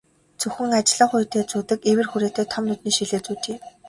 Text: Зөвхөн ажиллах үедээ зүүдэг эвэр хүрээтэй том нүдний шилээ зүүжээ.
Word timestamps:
Зөвхөн 0.39 0.71
ажиллах 0.79 1.11
үедээ 1.17 1.43
зүүдэг 1.51 1.79
эвэр 1.91 2.07
хүрээтэй 2.09 2.45
том 2.53 2.63
нүдний 2.67 2.93
шилээ 2.97 3.21
зүүжээ. 3.25 3.57